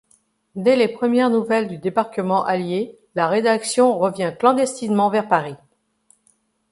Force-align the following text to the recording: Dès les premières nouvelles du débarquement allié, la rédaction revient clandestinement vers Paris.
Dès 0.55 0.75
les 0.75 0.87
premières 0.87 1.29
nouvelles 1.29 1.67
du 1.67 1.77
débarquement 1.77 2.43
allié, 2.43 2.97
la 3.13 3.27
rédaction 3.27 3.99
revient 3.99 4.33
clandestinement 4.39 5.11
vers 5.11 5.27
Paris. 5.27 5.53